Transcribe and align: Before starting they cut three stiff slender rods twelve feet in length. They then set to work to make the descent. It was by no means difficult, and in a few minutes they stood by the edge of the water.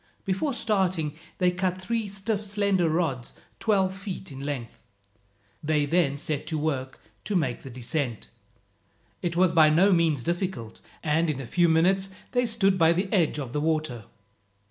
Before 0.25 0.51
starting 0.51 1.13
they 1.37 1.51
cut 1.51 1.79
three 1.79 2.07
stiff 2.07 2.43
slender 2.43 2.89
rods 2.89 3.33
twelve 3.59 3.93
feet 3.93 4.31
in 4.31 4.39
length. 4.43 4.79
They 5.61 5.85
then 5.85 6.17
set 6.17 6.47
to 6.47 6.57
work 6.57 6.99
to 7.23 7.35
make 7.35 7.61
the 7.61 7.69
descent. 7.69 8.27
It 9.21 9.35
was 9.35 9.51
by 9.51 9.69
no 9.69 9.93
means 9.93 10.23
difficult, 10.23 10.81
and 11.03 11.29
in 11.29 11.39
a 11.39 11.45
few 11.45 11.69
minutes 11.69 12.09
they 12.31 12.47
stood 12.47 12.79
by 12.79 12.93
the 12.93 13.13
edge 13.13 13.37
of 13.37 13.53
the 13.53 13.61
water. 13.61 14.05